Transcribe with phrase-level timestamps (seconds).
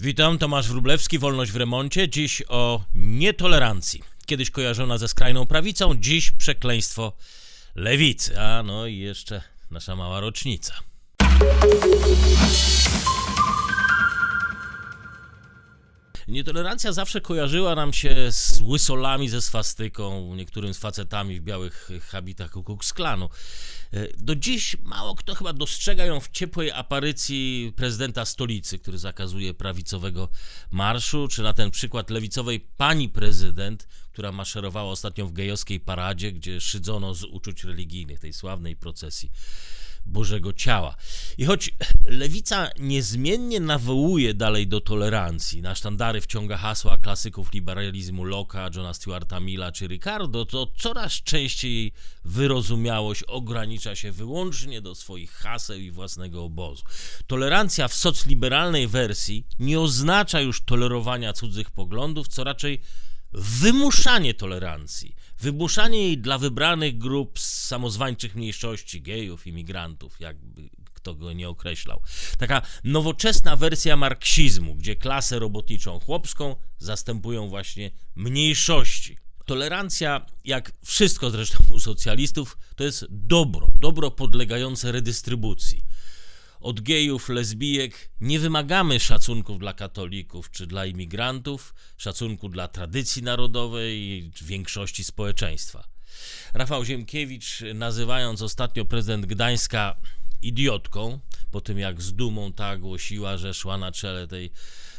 [0.00, 2.08] Witam, Tomasz Wrublewski, Wolność w Remoncie.
[2.08, 4.02] Dziś o nietolerancji.
[4.26, 7.12] Kiedyś kojarzona ze skrajną prawicą, dziś przekleństwo
[7.74, 8.40] lewicy.
[8.40, 10.74] A no i jeszcze nasza mała rocznica.
[16.28, 22.50] Nietolerancja zawsze kojarzyła nam się z łysolami ze swastyką, niektórym z facetami w białych habitach
[22.50, 23.28] Ku Klux Klanu.
[23.92, 29.54] E, do dziś mało kto chyba dostrzega ją w ciepłej aparycji prezydenta stolicy, który zakazuje
[29.54, 30.28] prawicowego
[30.70, 36.60] marszu, czy na ten przykład lewicowej pani prezydent, która maszerowała ostatnio w gejowskiej paradzie, gdzie
[36.60, 39.30] szydzono z uczuć religijnych tej sławnej procesji
[40.08, 40.96] Bożego Ciała.
[41.38, 41.70] I choć
[42.06, 49.40] lewica niezmiennie nawołuje dalej do tolerancji, na sztandary wciąga hasła klasyków liberalizmu Locke'a, Johna Stuarta
[49.40, 51.92] Milla czy Ricardo, to coraz częściej
[52.24, 56.82] wyrozumiałość ogranicza się wyłącznie do swoich haseł i własnego obozu.
[57.26, 62.80] Tolerancja w socliberalnej wersji nie oznacza już tolerowania cudzych poglądów, co raczej
[63.32, 71.48] wymuszanie tolerancji, wymuszanie jej dla wybranych grup samozwańczych mniejszości, gejów, imigrantów, jakby kto go nie
[71.48, 72.02] określał.
[72.38, 79.18] Taka nowoczesna wersja marksizmu, gdzie klasę robotniczą chłopską zastępują właśnie mniejszości.
[79.44, 85.84] Tolerancja, jak wszystko zresztą u socjalistów, to jest dobro, dobro podlegające redystrybucji
[86.68, 93.98] od gejów, lesbijek nie wymagamy szacunków dla katolików czy dla imigrantów, szacunku dla tradycji narodowej
[93.98, 95.88] i większości społeczeństwa.
[96.54, 99.96] Rafał Ziemkiewicz, nazywając ostatnio prezydent Gdańska
[100.42, 101.18] idiotką,
[101.50, 104.50] po tym jak z dumą ta głosiła, że szła na czele tej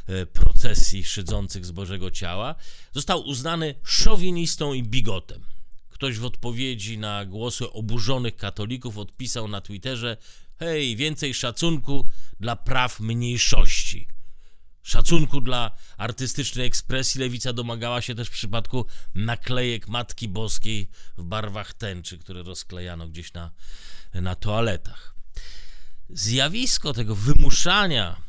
[0.08, 2.56] e, procesji szydzących z Bożego Ciała,
[2.92, 5.46] został uznany szowinistą i bigotem.
[5.90, 10.18] Ktoś w odpowiedzi na głosy oburzonych katolików odpisał na Twitterze,
[10.60, 12.08] Hej, więcej szacunku
[12.40, 14.08] dla praw mniejszości.
[14.84, 18.86] Szacunku dla artystycznej ekspresji lewica domagała się też w przypadku
[19.16, 23.52] naklejek Matki Boskiej w barwach tęczy, które rozklejano gdzieś na,
[24.14, 25.16] na toaletach.
[26.10, 28.22] Zjawisko tego wymuszania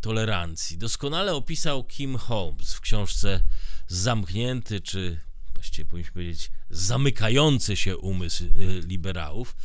[0.00, 3.40] tolerancji doskonale opisał Kim Holmes w książce
[3.86, 5.20] Zamknięty, czy
[5.54, 9.56] właściwie powinniśmy powiedzieć zamykający się umysł y, liberałów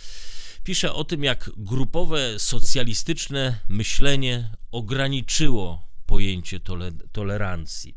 [0.63, 7.95] pisze o tym, jak grupowe socjalistyczne myślenie ograniczyło pojęcie tole tolerancji.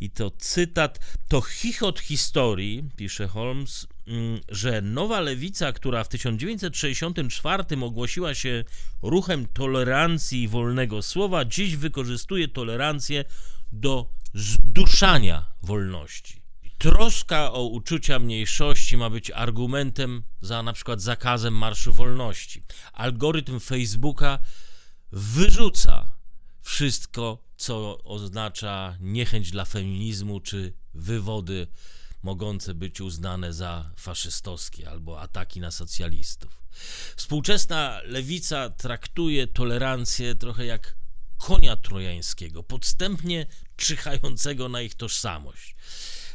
[0.00, 0.98] I to cytat,
[1.28, 8.64] to chichot historii, pisze Holmes, mm, że nowa lewica, która w 1964 ogłosiła się
[9.02, 13.24] ruchem tolerancji i wolnego słowa, dziś wykorzystuje tolerancję
[13.72, 16.41] do zduszania wolności.
[16.82, 22.62] Troska o uczucia mniejszości ma być argumentem za na przykład zakazem Marszu Wolności.
[22.92, 24.38] Algorytm Facebooka
[25.12, 26.12] wyrzuca
[26.62, 31.66] wszystko, co oznacza niechęć dla feminizmu czy wywody
[32.22, 36.62] mogące być uznane za faszystowskie albo ataki na socjalistów.
[37.16, 40.96] Współczesna lewica traktuje tolerancję trochę jak
[41.36, 45.76] konia trojańskiego, podstępnie czyhającego na ich tożsamość.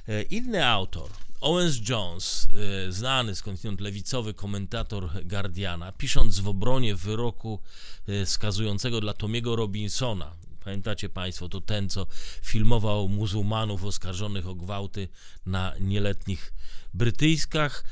[0.07, 1.09] E, inny autor,
[1.41, 2.47] Owens Jones,
[2.87, 7.59] e, znany skądinąd lewicowy komentator Guardiana, pisząc w obronie wyroku
[8.07, 12.07] e, skazującego dla Tomiego Robinsona, pamiętacie Państwo, to ten, co
[12.41, 15.07] filmował muzułmanów oskarżonych o gwałty
[15.45, 16.53] na nieletnich
[16.93, 17.83] Brytyjskach,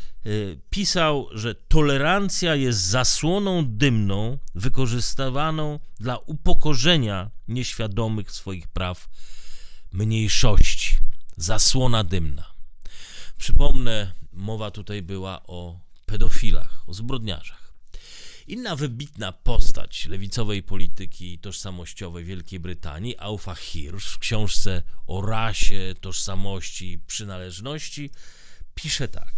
[0.69, 9.07] pisał, że tolerancja jest zasłoną dymną wykorzystywaną dla upokorzenia nieświadomych swoich praw
[9.91, 10.94] mniejszości
[11.37, 12.55] zasłona dymna.
[13.37, 17.73] Przypomnę, mowa tutaj była o pedofilach, o zbrodniarzach.
[18.47, 26.91] Inna wybitna postać lewicowej polityki tożsamościowej Wielkiej Brytanii, Aufa Hirsch, w książce o rasie, tożsamości
[26.91, 28.09] i przynależności,
[28.75, 29.33] pisze tak.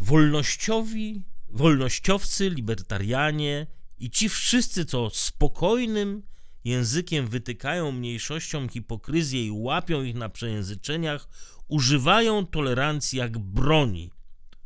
[0.00, 3.66] Wolnościowi, wolnościowcy, libertarianie
[3.98, 6.22] i ci wszyscy, co spokojnym,
[6.64, 11.28] językiem wytykają mniejszościom hipokryzję i łapią ich na przejęzyczeniach,
[11.68, 14.10] używają tolerancji jak broni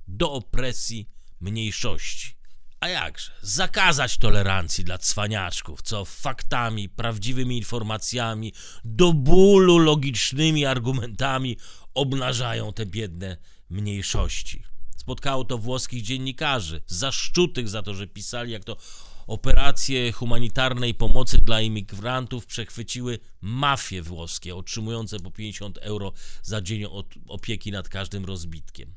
[0.09, 1.09] do opresji
[1.41, 2.35] mniejszości.
[2.81, 3.33] A jakże?
[3.43, 8.53] Zakazać tolerancji dla cwaniaczków, co faktami, prawdziwymi informacjami,
[8.85, 11.57] do bólu logicznymi argumentami
[11.95, 13.37] obnażają te biedne
[13.71, 14.63] mniejszości.
[14.97, 18.77] Spotkało to włoskich dziennikarzy, zaszczutych za to, że pisali, jak to
[19.27, 26.13] Operacje humanitarnej pomocy dla imigrantów przechwyciły mafie włoskie, otrzymujące po 50 euro
[26.43, 26.85] za dzień
[27.29, 28.95] opieki nad każdym rozbitkiem.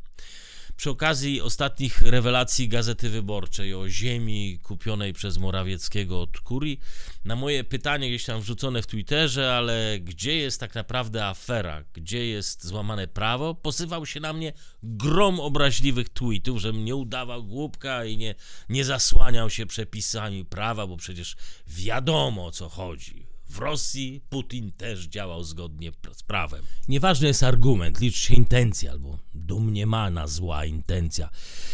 [0.78, 6.80] Przy okazji ostatnich rewelacji Gazety Wyborczej o ziemi kupionej przez Morawieckiego od Kurii,
[7.26, 12.26] na moje pytanie gdzieś tam wrzucone w Twitterze, ale gdzie jest tak naprawdę afera, gdzie
[12.26, 14.54] jest złamane prawo, posywał się na mnie
[14.84, 18.36] grom obraźliwych tweetów, żebym nie udawał głupka i nie,
[18.70, 21.36] nie zasłaniał się przepisami prawa, bo przecież
[21.68, 23.28] wiadomo o co chodzi.
[23.50, 26.66] W Rosji Putin też działał zgodnie z prawem.
[26.88, 31.30] Nieważny jest argument, licz się intencja albo domniemana zła intencja.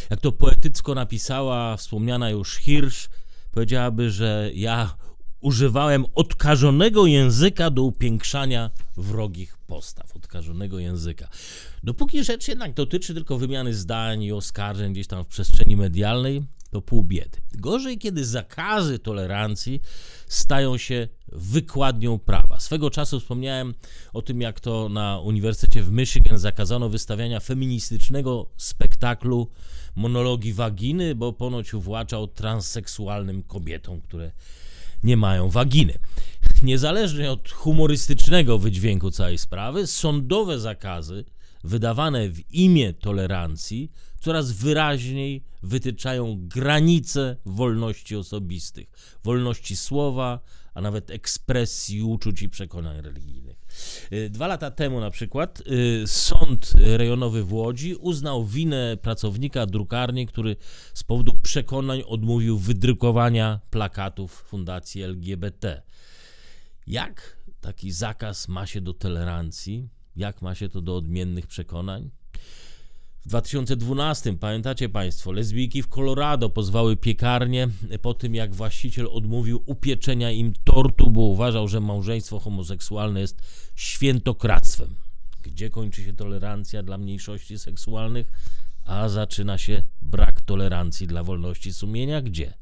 [0.09, 3.09] Jak to poetycko napisała wspomniana już Hirsch,
[3.51, 4.95] powiedziałaby, że ja
[5.43, 10.15] używałem odkażonego języka do upiększania wrogich postaw.
[10.15, 11.27] Odkażonego języka.
[11.83, 16.81] Dopóki rzecz jednak dotyczy tylko wymiany zdań i oskarżeń gdzieś tam w przestrzeni medialnej, to
[16.81, 17.37] pół biedy.
[17.51, 19.81] Gorzej, kiedy zakazy tolerancji
[20.27, 22.59] stają się wykładnią prawa.
[22.59, 23.73] Swego czasu wspomniałem
[24.13, 29.49] o tym, jak to na Uniwersytecie w Michigan zakazano wystawiania feministycznego spektaklu
[29.95, 34.31] monologii waginy, bo ponoć uwłaczał transseksualnym kobietom, które
[35.03, 35.93] nie mają waginy.
[36.63, 41.25] Niezależnie od humorystycznego wydźwięku całej sprawy, sądowe zakazy
[41.63, 48.87] wydawane w imię tolerancji coraz wyraźniej wytyczają granice wolności osobistych,
[49.23, 50.39] wolności słowa,
[50.73, 53.57] a nawet ekspresji uczuć i przekonań religijnych.
[54.13, 60.27] Y, dwa lata temu na przykład y, sąd rejonowy w Łodzi uznał winę pracownika drukarni,
[60.27, 60.55] który
[60.93, 65.81] z powodu przekonań odmówił wydrukowania plakatów Fundacji LGBT.
[66.87, 69.89] Jak taki zakaz ma się do tolerancji?
[70.15, 72.11] Jak ma się to do odmiennych przekonań?
[73.23, 77.69] W 2012, pamiętacie Państwo, lesbijki w Colorado pozwały piekarnię
[78.01, 83.41] po tym, jak właściciel odmówił upieczenia im tortu, bo uważał, że małżeństwo homoseksualne jest
[83.75, 84.95] świętokradztwem.
[85.41, 88.31] Gdzie kończy się tolerancja dla mniejszości seksualnych,
[88.85, 92.21] a zaczyna się brak tolerancji dla wolności sumienia?
[92.21, 92.53] Gdzie?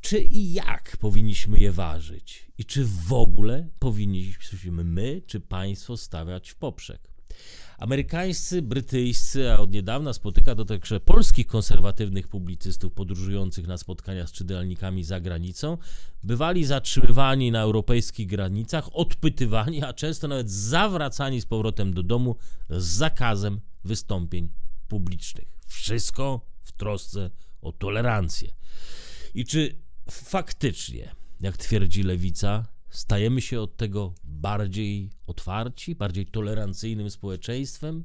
[0.00, 2.46] Czy i jak powinniśmy je ważyć?
[2.58, 7.12] I czy w ogóle powinniśmy my, czy państwo stawiać w poprzek?
[7.82, 14.32] Amerykańscy, brytyjscy, a od niedawna spotyka to także polskich konserwatywnych publicystów podróżujących na spotkania z
[14.32, 15.78] czytelnikami za granicą,
[16.22, 22.36] bywali zatrzymywani na europejskich granicach, odpytywani, a często nawet zawracani z powrotem do domu
[22.70, 24.48] z zakazem wystąpień
[24.88, 25.58] publicznych.
[25.66, 27.30] Wszystko w trosce
[27.60, 28.52] o tolerancję.
[29.34, 29.78] I czy
[30.10, 38.04] faktycznie, jak twierdzi lewica, stajemy się od tego bardziej otwarci, bardziej tolerancyjnym społeczeństwem?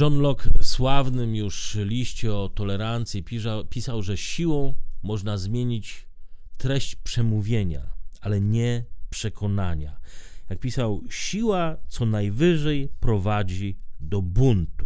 [0.00, 6.08] John Locke w sławnym już liście o tolerancji pisał, pisał, że siłą można zmienić
[6.56, 10.00] treść przemówienia, ale nie przekonania.
[10.50, 14.77] Jak pisał, siła co najwyżej prowadzi do buntu.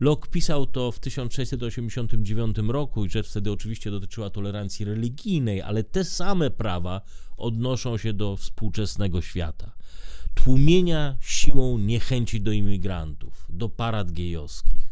[0.00, 6.04] Locke pisał to w 1689 roku i rzecz wtedy oczywiście dotyczyła tolerancji religijnej, ale te
[6.04, 7.00] same prawa
[7.36, 9.72] odnoszą się do współczesnego świata.
[10.34, 14.90] Tłumienia siłą niechęci do imigrantów, do parad gejowskich.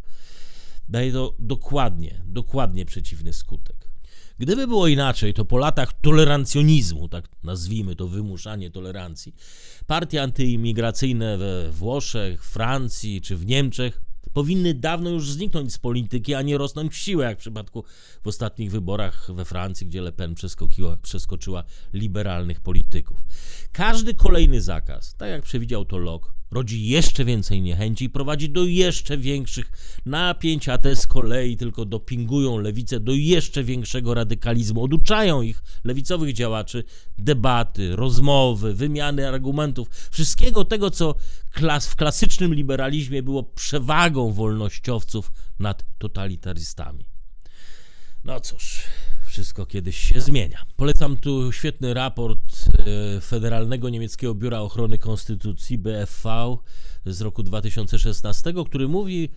[0.89, 3.91] Daje to dokładnie, dokładnie przeciwny skutek.
[4.39, 9.35] Gdyby było inaczej, to po latach tolerancjonizmu, tak nazwijmy to wymuszanie tolerancji,
[9.87, 16.43] partie antyimigracyjne we Włoszech, Francji czy w Niemczech powinny dawno już zniknąć z polityki, a
[16.43, 17.85] nie rosnąć w siłę, jak w przypadku
[18.23, 20.35] w ostatnich wyborach we Francji, gdzie Le Pen
[21.03, 23.25] przeskoczyła, liberalnych polityków.
[23.73, 28.65] Każdy kolejny zakaz, tak jak przewidział to Locke, rodzi jeszcze więcej niechęci i prowadzi do
[28.65, 29.73] jeszcze większych
[30.07, 34.83] napięć, a te z kolei tylko dopingują lewicę do jeszcze większego radykalizmu.
[34.83, 36.85] Oduczają ich, lewicowych działaczy,
[37.19, 41.15] debaty, rozmowy, wymiany argumentów, wszystkiego tego, co
[41.51, 47.07] klas w klasycznym liberalizmie było przewagą wolnościowców nad totalitarystami.
[48.25, 48.81] No cóż,
[49.27, 50.67] wszystko kiedyś się zmienia.
[50.77, 52.39] Polecam tu świetny raport
[53.17, 56.57] e, Federalnego Niemieckiego Biura Ochrony Konstytucji BFV
[57.07, 59.29] z roku 2016, który mówi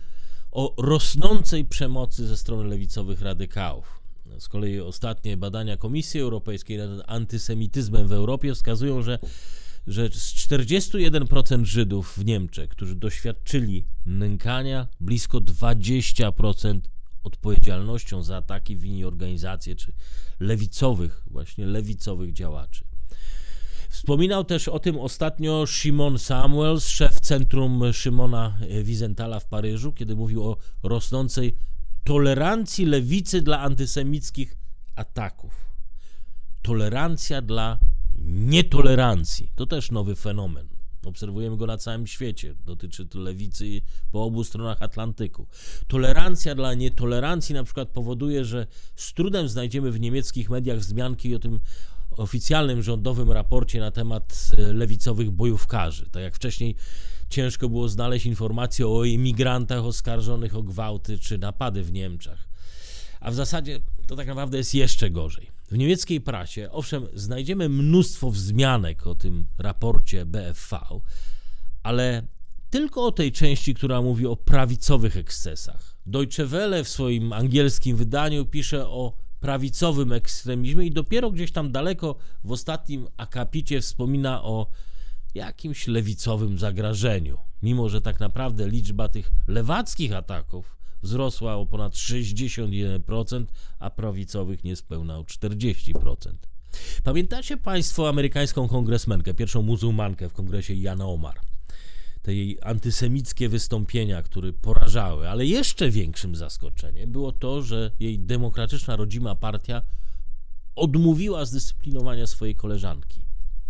[0.52, 4.00] o rosnącej przemocy ze strony lewicowych radykałów.
[4.38, 9.18] Z kolei ostatnie badania Komisji Europejskiej nad antysemityzmem w Europie wskazują, że,
[9.86, 16.80] że z 41% Żydów w Niemczech, którzy doświadczyli nękania, blisko 20%
[17.24, 19.92] odpowiedzialnością za ataki winni organizacje czy
[20.40, 22.84] lewicowych, właśnie lewicowych działaczy.
[23.88, 30.44] Wspominał też o tym ostatnio Shimon Samuels, szef centrum Szymona Wizentala w Paryżu, kiedy mówił
[30.44, 31.56] o rosnącej
[32.04, 34.56] tolerancji lewicy dla antysemickich
[34.96, 35.70] ataków.
[36.62, 37.78] Tolerancja dla
[38.26, 40.69] nietolerancji to też nowy fenomen
[41.04, 42.54] Obserwujemy go na całym świecie.
[42.64, 43.80] Dotyczy to lewicy
[44.12, 45.46] po obu stronach Atlantyku.
[45.86, 48.66] Tolerancja dla nietolerancji na przykład powoduje, że
[48.96, 51.60] z trudem znajdziemy w niemieckich mediach wzmianki o tym
[52.16, 56.10] oficjalnym rządowym raporcie na temat e, lewicowych bojówkarzy.
[56.10, 56.76] Tak jak wcześniej
[57.30, 62.48] ciężko było znaleźć informacje o imigrantach oskarżonych o gwałty czy napady w Niemczech.
[63.20, 65.59] A w zasadzie to tak naprawdę jest jeszcze gorzej.
[65.70, 70.78] W niemieckiej prasie, owszem, znajdziemy mnóstwo wzmianek o tym raporcie BFV,
[71.82, 72.22] ale
[72.70, 75.96] tylko o tej części, która mówi o prawicowych ekscesach.
[76.06, 82.16] Deutsche Welle w swoim angielskim wydaniu pisze o prawicowym ekstremizmie i dopiero gdzieś tam daleko
[82.44, 84.66] w ostatnim akapicie wspomina o
[85.34, 87.38] jakimś lewicowym zagrożeniu.
[87.62, 93.44] Mimo, że tak naprawdę liczba tych lewackich ataków wzrosła o ponad 61%,
[93.78, 96.32] a prawicowych niespełna o 40%.
[97.04, 101.40] Pamiętacie Państwo amerykańską kongresmenkę, pierwszą muzułmankę w kongresie Jana Omar?
[102.22, 108.96] Te jej antysemickie wystąpienia, które porażały, ale jeszcze większym zaskoczeniem było to, że jej demokratyczna
[108.96, 109.82] rodzima partia
[110.76, 113.24] odmówiła zdyscyplinowania swojej koleżanki.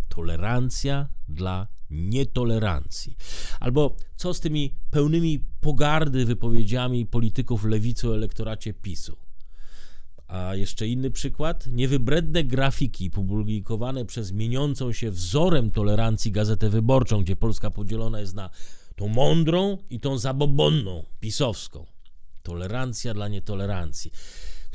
[0.08, 3.16] Tolerancja dla nietolerancji.
[3.60, 9.16] Albo co z tymi pełnymi pogardy wypowiedziami polityków lewicy o elektoracie PiSu?
[10.28, 11.66] A jeszcze inny przykład.
[11.66, 18.50] Niewybredne grafiki publikowane przez mieniącą się wzorem tolerancji Gazetę Wyborczą, gdzie Polska podzielona jest na
[18.96, 21.86] tą mądrą i tą zabobonną, pisowską.
[22.42, 24.12] Tolerancja dla nietolerancji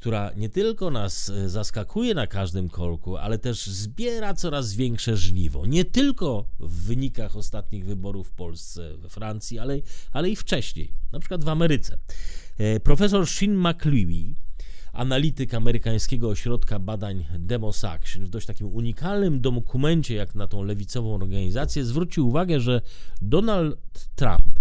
[0.06, 5.66] która nie tylko nas e, zaskakuje na każdym kolku, ale też zbiera coraz większe żniwo.
[5.66, 9.80] Nie tylko w wynikach ostatnich wyborów w Polsce, we Francji, ale,
[10.12, 11.98] ale i wcześniej, na przykład w Ameryce.
[12.58, 14.36] E, profesor Shin McLeary,
[14.94, 21.16] analityk amerykańskiego ośrodka badań Demos Action, w dość takim unikalnym dokumencie jak na tą lewicową
[21.16, 22.82] organizację, zwrócił uwagę, że
[23.22, 23.78] Donald
[24.16, 24.55] Trump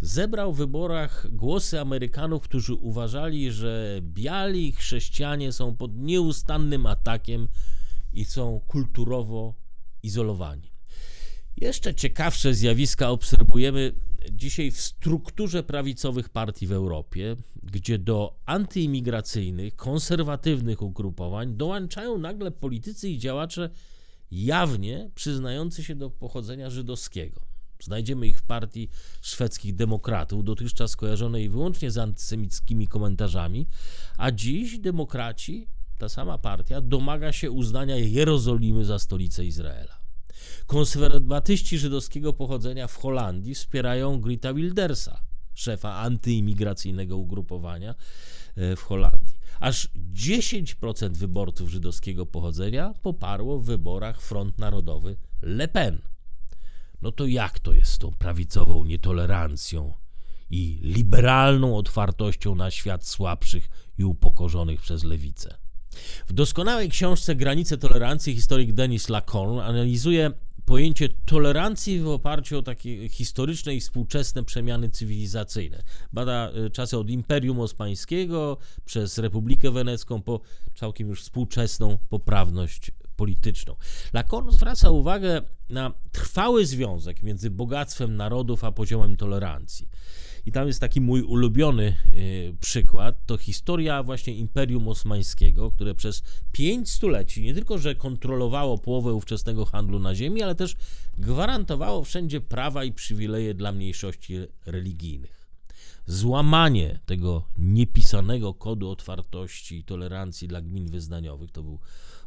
[0.00, 7.48] zebrał w wyborach głosy Amerykanów, którzy uważali, że biali chrześcijanie są pod nieustannym atakiem
[8.12, 9.54] i są kulturowo
[10.02, 10.72] izolowani.
[11.56, 13.92] Jeszcze ciekawsze zjawiska obserwujemy
[14.32, 23.08] dzisiaj w strukturze prawicowych partii w Europie, gdzie do antyimigracyjnych, konserwatywnych ugrupowań dołączają nagle politycy
[23.08, 23.70] i działacze
[24.30, 27.47] jawnie przyznający się do pochodzenia żydowskiego.
[27.80, 28.88] Znajdziemy ich w partii
[29.22, 33.66] szwedzkich demokratów, dotychczas kojarzonej wyłącznie z antysemickimi komentarzami,
[34.16, 35.68] a dziś demokraci,
[35.98, 39.98] ta sama partia, domaga się uznania Jerozolimy za stolicę Izraela.
[40.66, 45.20] Konserwatyści żydowskiego pochodzenia w Holandii wspierają Grita Wildersa,
[45.54, 47.94] szefa antyimigracyjnego ugrupowania
[48.56, 49.38] e, w Holandii.
[49.60, 55.98] Aż 10% wyborców żydowskiego pochodzenia poparło w wyborach Front Narodowy Le Pen.
[57.02, 59.92] No to jak to jest z tą prawicową nietolerancją
[60.50, 65.56] i liberalną otwartością na świat słabszych i upokorzonych przez lewicę?
[66.26, 70.32] W doskonałej książce Granice tolerancji historyk Denis Lacorn analizuje
[70.68, 75.82] pojęcie tolerancji w oparciu o takie historyczne i współczesne przemiany cywilizacyjne.
[76.12, 80.40] Bada y, czasy od Imperium Osmańskiego przez Republikę Wenecką po
[80.74, 83.76] całkiem już współczesną poprawność polityczną.
[84.12, 89.88] Lacan zwraca uwagę na trwały związek między bogactwem narodów a poziomem tolerancji.
[90.46, 96.22] I tam jest taki mój ulubiony y, przykład, to historia właśnie Imperium Osmańskiego, które przez
[96.52, 100.76] pięć stuleci nie tylko, że kontrolowało połowę ówczesnego handlu na ziemi, ale też
[101.18, 104.34] gwarantowało wszędzie prawa i przywileje dla mniejszości
[104.66, 105.48] religijnych.
[106.06, 111.78] Złamanie tego niepisanego kodu otwartości i tolerancji dla gmin wyznaniowych, to był,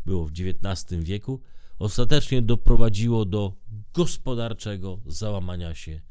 [0.06, 1.42] było w XIX wieku,
[1.80, 3.54] ostatecznie doprowadziło do
[3.94, 6.02] gospodarczego załamania się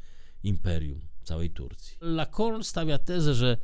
[0.42, 1.96] imperium całej Turcji.
[2.00, 3.56] Lacorn stawia tezę, że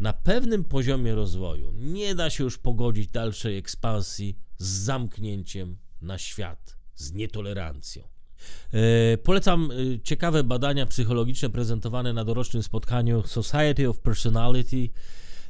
[0.00, 6.76] na pewnym poziomie rozwoju nie da się już pogodzić dalszej ekspansji z zamknięciem na świat,
[6.94, 8.02] z nietolerancją.
[8.72, 14.88] E, polecam e, ciekawe badania psychologiczne prezentowane na dorocznym spotkaniu Society of Personality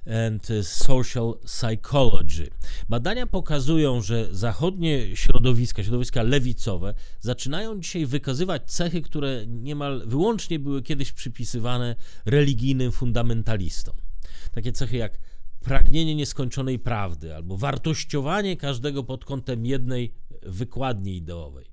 [0.06, 2.50] and Social Psychology.
[2.88, 10.82] Badania pokazują, że zachodnie środowiska, środowiska lewicowe, zaczynają dzisiaj wykazywać cechy, które niemal wyłącznie były
[10.82, 13.94] kiedyś przypisywane religijnym fundamentalistom.
[14.52, 15.18] Takie cechy jak
[15.60, 21.66] pragnienie nieskończonej prawdy albo wartościowanie każdego pod kątem jednej wykładni ideowej.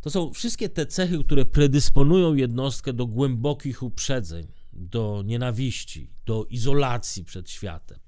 [0.00, 4.46] To są wszystkie te cechy, które predysponują jednostkę do głębokich uprzedzeń,
[4.80, 7.98] do nienawiści, do izolacji przed światem.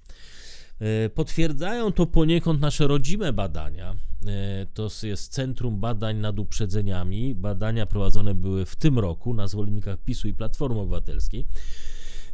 [0.80, 7.34] E, potwierdzają to poniekąd nasze rodzime badania, e, to jest Centrum Badań nad Uprzedzeniami.
[7.34, 11.46] Badania prowadzone były w tym roku na zwolennikach PiSu i Platformy Obywatelskiej.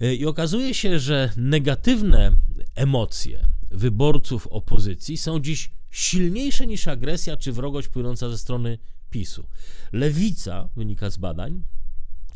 [0.00, 2.36] E, I okazuje się, że negatywne
[2.74, 8.78] emocje wyborców opozycji są dziś silniejsze niż agresja czy wrogość płynąca ze strony
[9.10, 9.48] PiSu.
[9.92, 11.62] Lewica, wynika z badań,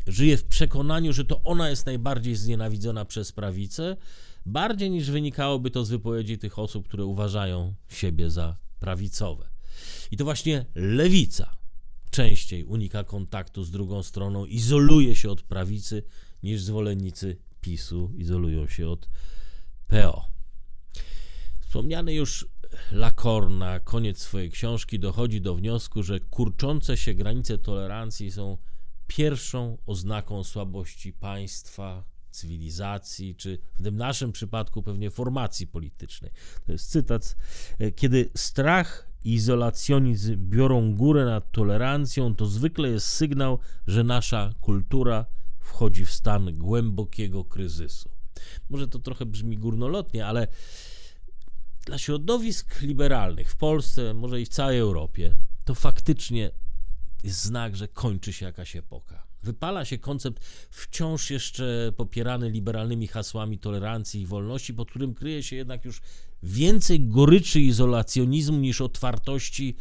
[0.07, 3.97] żyje w przekonaniu, że to ona jest najbardziej znienawidzona przez prawicę,
[4.45, 9.49] bardziej niż wynikałoby to z wypowiedzi tych osób, które uważają siebie za prawicowe.
[10.11, 11.55] I to właśnie lewica
[12.11, 16.03] częściej unika kontaktu z drugą stroną, izoluje się od prawicy,
[16.43, 19.09] niż zwolennicy PiSu izolują się od
[19.87, 20.25] PO.
[21.59, 22.47] Wspomniany już
[22.91, 28.57] Lakor na koniec swojej książki dochodzi do wniosku, że kurczące się granice tolerancji są
[29.07, 36.31] pierwszą oznaką słabości państwa, cywilizacji, czy w tym naszym przypadku pewnie formacji politycznej.
[36.65, 37.35] To jest cytat.
[37.95, 45.25] Kiedy strach i izolacjonizm biorą górę nad tolerancją, to zwykle jest sygnał, że nasza kultura
[45.59, 48.09] wchodzi w stan głębokiego kryzysu.
[48.69, 50.47] Może to trochę brzmi górnolotnie, ale
[51.85, 56.51] dla środowisk liberalnych w Polsce, może i w całej Europie, to faktycznie
[57.23, 59.27] jest znak, że kończy się jakaś epoka.
[59.43, 65.55] Wypala się koncept wciąż jeszcze popierany liberalnymi hasłami tolerancji i wolności, pod którym kryje się
[65.55, 66.01] jednak już
[66.43, 69.75] więcej goryczy izolacjonizmu niż otwartości,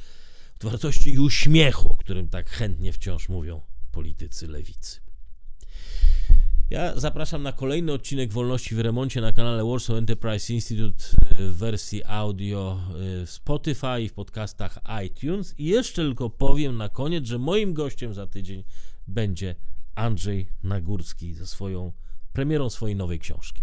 [0.55, 3.61] otwartości i uśmiechu, o którym tak chętnie wciąż mówią
[3.93, 5.01] politycy lewicy.
[6.73, 11.05] Ja zapraszam na kolejny odcinek Wolności w Remoncie na kanale Warsaw Enterprise Institute
[11.39, 15.55] w wersji audio w Spotify i w podcastach iTunes.
[15.59, 18.65] I jeszcze tylko powiem na koniec, że moim gościem za tydzień
[19.07, 19.55] będzie
[19.95, 21.93] Andrzej Nagórski ze swoją
[22.33, 23.63] premierą swojej nowej książki.